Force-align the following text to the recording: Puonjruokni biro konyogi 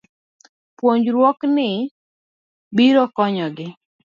Puonjruokni 0.77 1.69
biro 2.75 3.03
konyogi 3.15 3.67